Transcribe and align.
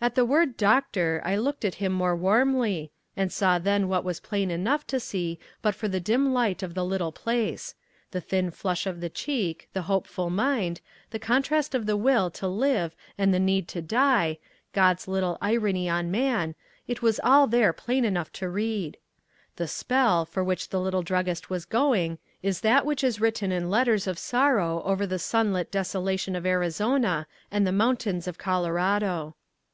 At 0.00 0.16
the 0.16 0.24
word 0.26 0.56
"doctor" 0.56 1.22
I 1.24 1.36
looked 1.36 1.64
at 1.64 1.76
him 1.76 1.92
more 1.92 2.16
warmly, 2.16 2.90
and 3.16 3.28
I 3.28 3.30
saw 3.30 3.60
then 3.60 3.86
what 3.86 4.02
was 4.02 4.18
plain 4.18 4.50
enough 4.50 4.84
to 4.88 4.98
see 4.98 5.38
but 5.60 5.76
for 5.76 5.86
the 5.86 6.00
dim 6.00 6.32
light 6.34 6.60
of 6.64 6.74
the 6.74 6.84
little 6.84 7.12
place, 7.12 7.76
the 8.10 8.20
thin 8.20 8.50
flush 8.50 8.84
on 8.84 8.98
the 8.98 9.08
cheek, 9.08 9.68
the 9.74 9.82
hopeful 9.82 10.28
mind, 10.28 10.80
the 11.10 11.20
contrast 11.20 11.72
of 11.72 11.86
the 11.86 11.96
will 11.96 12.30
to 12.32 12.48
live 12.48 12.96
and 13.16 13.32
the 13.32 13.38
need 13.38 13.68
to 13.68 13.80
die, 13.80 14.38
God's 14.72 15.06
little 15.06 15.38
irony 15.40 15.88
on 15.88 16.10
man, 16.10 16.56
it 16.88 17.00
was 17.00 17.20
all 17.22 17.46
there 17.46 17.72
plain 17.72 18.04
enough 18.04 18.32
to 18.32 18.48
read. 18.48 18.98
The 19.54 19.68
"spell" 19.68 20.24
for 20.26 20.42
which 20.42 20.70
the 20.70 20.80
little 20.80 21.02
druggist 21.04 21.48
was 21.48 21.64
going 21.64 22.18
is 22.42 22.62
that 22.62 22.84
which 22.84 23.04
is 23.04 23.20
written 23.20 23.52
in 23.52 23.70
letters 23.70 24.08
of 24.08 24.18
sorrow 24.18 24.82
over 24.84 25.06
the 25.06 25.20
sunlit 25.20 25.70
desolation 25.70 26.34
of 26.34 26.44
Arizona 26.44 27.28
and 27.52 27.64
the 27.64 27.70
mountains 27.70 28.26
of 28.26 28.36
Colorado. 28.36 29.36